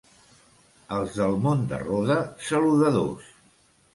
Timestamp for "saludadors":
2.47-3.31